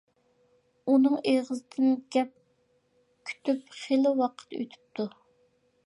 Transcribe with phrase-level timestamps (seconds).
[0.93, 2.33] ئۇنىڭ ئېغىزىدىن گەپ
[3.31, 5.11] كۈتۈپ خېلى ۋاقىت ئۆتۈپتۇ.